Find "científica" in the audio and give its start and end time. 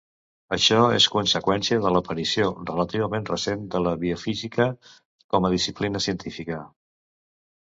6.09-6.61